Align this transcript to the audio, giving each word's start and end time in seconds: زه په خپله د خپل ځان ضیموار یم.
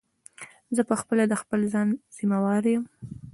زه 0.75 0.81
په 0.89 0.95
خپله 1.01 1.23
د 1.27 1.33
خپل 1.41 1.59
ځان 1.73 1.87
ضیموار 2.17 2.63
یم. 2.73 2.83